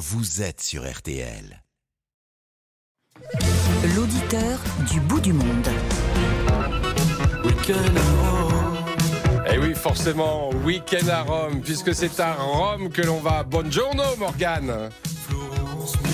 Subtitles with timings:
[0.00, 1.62] vous êtes sur RTL.
[3.94, 4.58] L'auditeur
[4.90, 5.68] du bout du monde.
[9.46, 13.42] Et Eh oui, forcément, week-end à Rome, puisque c'est à Rome que l'on va.
[13.42, 14.88] Buongiorno, Morgane.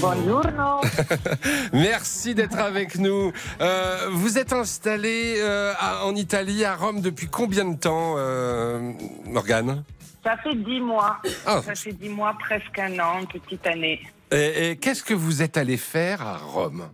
[0.01, 0.81] Buongiorno.
[1.73, 3.33] Merci d'être avec nous.
[3.61, 5.73] Euh, vous êtes installé euh,
[6.03, 8.93] en Italie, à Rome, depuis combien de temps, euh,
[9.27, 9.85] Morgane?
[10.23, 11.19] Ça fait dix mois.
[11.46, 11.63] Ah.
[11.63, 14.03] Ça fait dix mois, presque un an, une petite année.
[14.31, 16.90] Et, et qu'est-ce que vous êtes allé faire à Rome?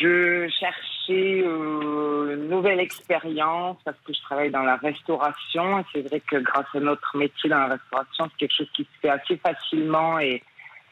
[0.00, 5.80] Je cherchais euh, une nouvelle expérience parce que je travaille dans la restauration.
[5.80, 8.84] Et c'est vrai que grâce à notre métier dans la restauration, c'est quelque chose qui
[8.84, 10.42] se fait assez facilement et,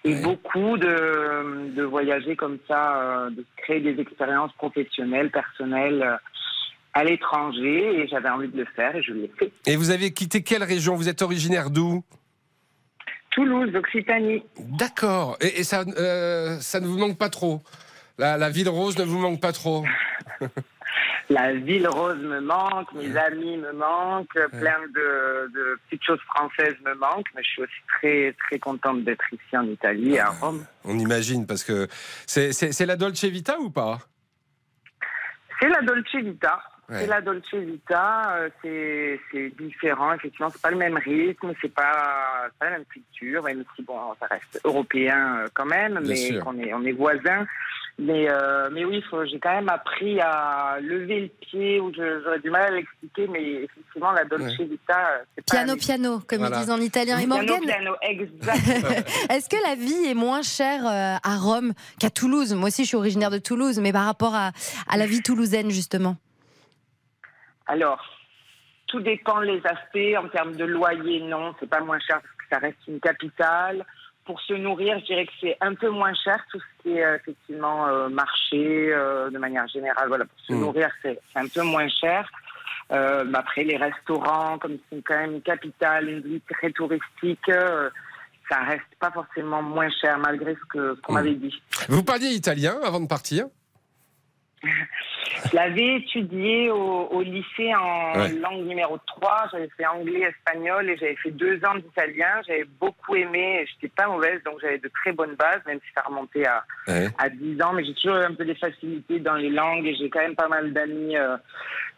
[0.04, 6.16] et beaucoup de, de voyager comme ça, euh, de créer des expériences professionnelles, personnelles euh,
[6.94, 8.00] à l'étranger.
[8.00, 9.52] Et j'avais envie de le faire et je l'ai fait.
[9.66, 10.96] Et vous avez quitté quelle région?
[10.96, 12.02] Vous êtes originaire d'où?
[13.30, 14.42] Toulouse, Occitanie.
[14.58, 15.38] D'accord.
[15.40, 17.62] Et, et ça, euh, ça ne vous manque pas trop?
[18.18, 19.84] La, la ville rose ne vous manque pas trop?
[21.30, 26.76] La ville rose me manque, mes amis me manquent, plein de, de petites choses françaises
[26.84, 30.64] me manquent, mais je suis aussi très très contente d'être ici en Italie, à Rome.
[30.84, 31.88] On imagine, parce que
[32.26, 33.98] c'est la Dolce Vita ou pas?
[35.60, 36.60] C'est la Dolce Vita.
[36.88, 37.00] Ouais.
[37.00, 38.48] C'est la Dolce Vita, euh,
[39.32, 43.64] c'est différent, effectivement, c'est pas le même rythme, c'est pas, pas la même culture, même
[43.76, 47.46] si bon, ça reste européen euh, quand même, Bien mais est, on est voisins.
[47.98, 52.50] Mais, euh, mais oui, j'ai quand même appris à lever le pied, ou j'aurais du
[52.50, 56.56] mal à l'expliquer, mais effectivement, la Dolce Vita, euh, c'est pas Piano piano, comme Voilà.
[56.56, 57.18] ils disent en italien.
[57.18, 57.94] Et Piano, Morgane, piano,
[59.30, 62.54] est-ce que la vie est moins chère à Rome qu'à Toulouse?
[62.54, 64.50] Moi aussi, je suis originaire de Toulouse, mais par rapport à,
[64.88, 66.16] à la vie toulousaine, justement.
[67.66, 68.04] Alors,
[68.86, 70.16] tout dépend les aspects.
[70.18, 73.84] En termes de loyer, non, c'est pas moins cher parce que ça reste une capitale.
[74.24, 77.04] Pour se nourrir, je dirais que c'est un peu moins cher, tout ce qui est
[77.04, 80.06] euh, effectivement euh, marché, euh, de manière générale.
[80.06, 80.60] Voilà, pour se Mm.
[80.60, 82.28] nourrir, c'est un peu moins cher.
[83.34, 87.50] Après, les restaurants, comme c'est quand même une capitale, une ville très touristique,
[88.50, 91.14] ça reste pas forcément moins cher malgré ce qu'on Mm.
[91.14, 91.62] m'avait dit.
[91.88, 93.46] Vous parliez italien avant de partir?
[95.50, 98.28] Je l'avais étudié au, au lycée en Ouais.
[98.32, 99.48] langue numéro 3.
[99.52, 102.40] J'avais fait anglais, espagnol et j'avais fait deux ans d'italien.
[102.46, 103.64] J'avais beaucoup aimé.
[103.72, 107.08] J'étais pas mauvaise, donc j'avais de très bonnes bases, même si ça remontait à, Ouais.
[107.18, 107.72] à 10 ans.
[107.72, 110.36] Mais j'ai toujours eu un peu des facilités dans les langues et j'ai quand même
[110.36, 111.36] pas mal d'amis euh,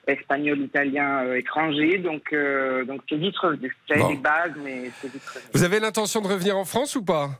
[0.06, 1.98] espagnols, italiens, euh, étrangers.
[1.98, 3.74] Donc, euh, donc c'est vite revenu.
[3.88, 4.10] J'avais Bon.
[4.10, 5.50] des bases, mais c'est vite revenu.
[5.54, 7.30] Vous avez l'intention de revenir en France ou pas?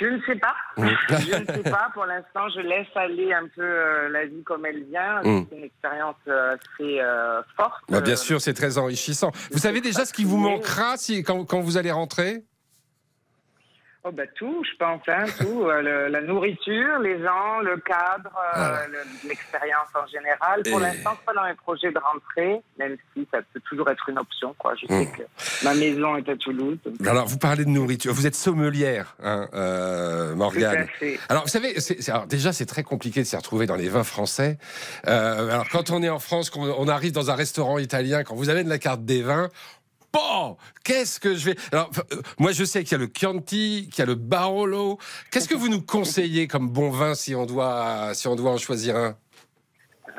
[0.00, 0.54] Je ne sais pas.
[0.76, 1.90] Je ne sais pas.
[1.92, 5.22] Pour l'instant, je laisse aller un peu euh, la vie comme elle vient.
[5.22, 5.46] Mm.
[5.50, 7.82] C'est une expérience euh, assez euh, forte.
[7.88, 9.32] Bah, Bien sûr, c'est très enrichissant.
[9.50, 12.44] Vous savez déjà ce qui vous manquera si, quand, quand vous allez rentrer?
[14.04, 15.64] Oh bah tout, je pense, hein, tout.
[15.66, 20.62] Euh, le- la nourriture, les gens, le cadre, euh, le- l'expérience en général.
[20.70, 24.08] Pour Et- l'instant, pas dans mes projets de rentrer, même si ça peut toujours être
[24.08, 24.54] une option.
[24.56, 24.74] Quoi.
[24.80, 25.12] Je sais Mm.
[25.12, 25.22] que
[25.64, 26.78] ma maison est à Toulouse.
[26.86, 28.14] donc Alors, vous parlez de nourriture.
[28.14, 30.86] Vous êtes sommelière, hein, euh, tout à Morgane.
[30.98, 31.18] fait.
[31.28, 33.88] Alors, vous savez, c'est- c'est- alors, déjà, c'est très compliqué de s'y retrouver dans les
[33.88, 34.58] vins français.
[35.04, 38.48] Alors, quand on est en France, qu'on on arrive dans un restaurant italien, quand vous
[38.48, 39.48] avez de la carte des vins,
[40.18, 41.56] bon, qu'est-ce que je vais.
[41.72, 44.98] Alors, euh, moi, je sais qu'il y a le Chianti, qu'il y a le Barolo.
[45.30, 48.58] Qu'est-ce que vous nous conseillez comme bon vin si on doit, si on doit en
[48.58, 49.16] choisir un?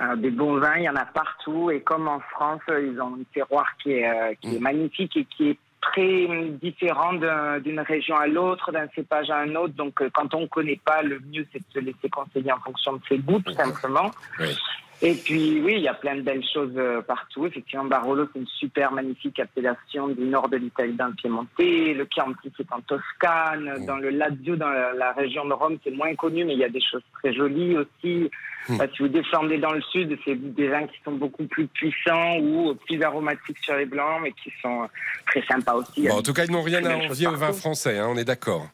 [0.01, 1.71] Euh, des bons vins, il y en a partout.
[1.71, 4.55] Et comme en France, euh, ils ont un terroir qui est, euh, qui Mm.
[4.55, 6.27] est magnifique et qui est très
[6.61, 9.73] différent d'un- d'une région à l'autre, d'un cépage à un autre.
[9.75, 12.59] Donc, euh, quand on ne connaît pas, le mieux, c'est de se laisser conseiller en
[12.59, 14.11] fonction de ses goûts, tout simplement.
[14.39, 14.55] Oui.
[15.01, 17.45] Et puis, oui, il y a plein de belles choses euh, partout.
[17.45, 21.93] Effectivement, Barolo, c'est une super magnifique appellation du nord de l'Italie, dans le Piémontais.
[21.93, 23.79] Le Chianti, c'est en Toscane.
[23.79, 23.85] Mm.
[23.85, 26.65] Dans le Lazio, dans la, la région de Rome, c'est moins connu, mais il y
[26.65, 28.29] a des choses très jolies aussi.
[28.67, 28.77] Mm.
[28.77, 32.37] Bah, si vous descendez dans le sud, c'est des vins qui sont beaucoup plus puissants
[32.39, 34.87] ou plus aromatiques sur les blancs, mais qui sont euh,
[35.27, 36.07] très sympas aussi.
[36.07, 38.25] Bon, En tout cas, ils n'ont rien à envier aux vins français, hein, on est
[38.25, 38.67] d'accord.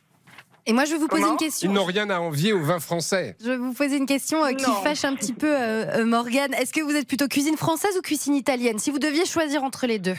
[0.67, 1.69] Et moi, je vais vous poser Comment une question.
[1.69, 3.35] Ils n'ont rien à envier aux vins français.
[3.39, 4.81] Je vais vous poser une question euh, qui Non.
[4.81, 6.53] fâche un petit peu, euh, euh, Morgane.
[6.55, 8.79] Est-ce que vous êtes plutôt cuisine française ou cuisine italienne?
[8.79, 10.15] Si vous deviez choisir entre les deux.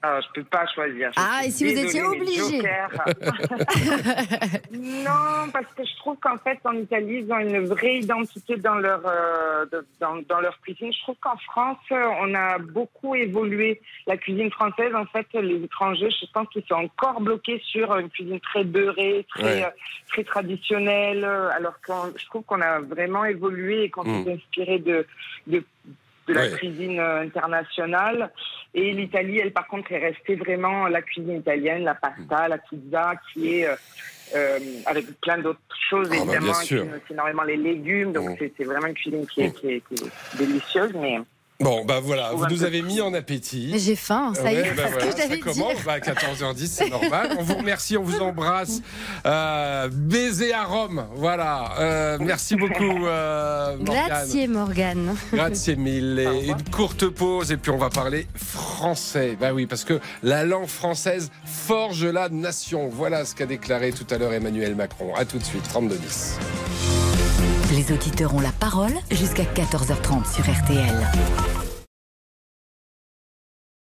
[0.00, 1.10] Ah, je peux pas choisir.
[1.12, 2.62] Je Ah, et si vous étiez obligé.
[4.70, 8.76] Non, parce que je trouve qu'en fait, en Italie, ils ont une vraie identité dans
[8.76, 9.66] leur, euh,
[10.00, 10.92] dans, dans leur cuisine.
[10.92, 13.80] Je trouve qu'en France, on a beaucoup évolué.
[14.06, 18.08] La cuisine française, en fait, les étrangers, je pense qu'ils sont encore bloqués sur une
[18.08, 19.64] cuisine très beurrée, très, Ouais.
[19.64, 19.70] euh,
[20.08, 24.24] très traditionnelle, euh, alors que je trouve qu'on a vraiment évolué et qu'on Mm.
[24.24, 25.06] s'est inspiré de,
[25.46, 25.64] de
[26.28, 26.50] de la Ouais.
[26.52, 28.30] cuisine euh, internationale.
[28.74, 33.14] Et l'Italie, elle, par contre, est restée vraiment la cuisine italienne, la pasta, la pizza,
[33.32, 33.74] qui est euh,
[34.36, 35.58] euh, avec plein d'autres
[35.88, 38.12] choses, Ah, bah, évidemment, c'est énormément les légumes.
[38.12, 38.34] Donc, Mm.
[38.38, 40.92] c'est c'est vraiment une cuisine qui est, qui est- qui est délicieuse.
[41.00, 41.18] Mais
[41.60, 42.48] Bon, bah voilà, vous Ouais.
[42.52, 43.76] nous avez mis en appétit.
[43.80, 45.98] J'ai faim, ça y Ouais, est, bah c'est ce voilà, que ça commence bah, à
[45.98, 47.34] 14h10, c'est normal.
[47.36, 48.80] On vous remercie, on vous embrasse.
[49.26, 51.72] Euh, baiser à Rome, voilà.
[51.80, 54.06] Euh, merci beaucoup, euh, Morgane.
[54.06, 55.16] Grazie Morgane.
[55.32, 56.20] Grazie mille.
[56.20, 59.36] Et une courte pause et puis on va parler français.
[59.40, 62.88] Bah oui, parce que la langue française forge la nation.
[62.88, 65.12] Voilà ce qu'a déclaré tout à l'heure Emmanuel Macron.
[65.16, 67.07] À tout de suite, 32-10.
[67.72, 71.57] Les auditeurs ont la parole jusqu'à 14h30 sur RTL.